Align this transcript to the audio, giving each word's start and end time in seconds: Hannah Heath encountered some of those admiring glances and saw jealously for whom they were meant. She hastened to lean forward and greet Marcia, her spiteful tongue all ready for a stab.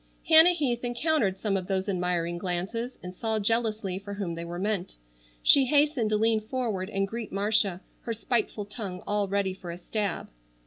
Hannah 0.27 0.53
Heath 0.53 0.83
encountered 0.83 1.37
some 1.37 1.55
of 1.55 1.67
those 1.67 1.87
admiring 1.87 2.39
glances 2.39 2.97
and 3.03 3.13
saw 3.13 3.37
jealously 3.37 3.99
for 3.99 4.15
whom 4.15 4.33
they 4.33 4.43
were 4.43 4.57
meant. 4.57 4.95
She 5.43 5.65
hastened 5.65 6.09
to 6.09 6.17
lean 6.17 6.41
forward 6.41 6.89
and 6.89 7.07
greet 7.07 7.31
Marcia, 7.31 7.81
her 8.01 8.13
spiteful 8.13 8.65
tongue 8.65 9.03
all 9.05 9.27
ready 9.27 9.53
for 9.53 9.69
a 9.69 9.77
stab. 9.77 10.29